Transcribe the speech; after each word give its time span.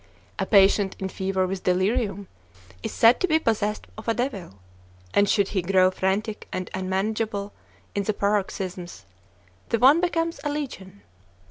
A 0.39 0.47
patient 0.47 0.95
in 0.97 1.09
fever 1.09 1.45
with 1.45 1.63
delirium 1.63 2.27
is 2.81 2.91
said 2.91 3.19
to 3.19 3.27
be 3.27 3.37
possessed 3.37 3.85
of 3.99 4.07
a 4.07 4.15
devil; 4.15 4.53
and 5.13 5.29
should 5.29 5.49
he 5.49 5.61
grow 5.61 5.91
frantic 5.91 6.47
and 6.51 6.71
unmanageable 6.73 7.53
in 7.93 8.01
the 8.01 8.13
paroxysms, 8.15 9.05
the 9.69 9.77
one 9.77 10.01
becomes 10.01 10.39
a 10.43 10.49
legion. 10.51 11.03